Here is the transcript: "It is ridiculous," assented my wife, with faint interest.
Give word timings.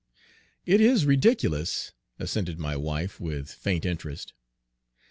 "It 0.65 0.81
is 0.81 1.05
ridiculous," 1.05 1.91
assented 2.17 2.57
my 2.57 2.75
wife, 2.75 3.19
with 3.19 3.51
faint 3.51 3.85
interest. 3.85 4.33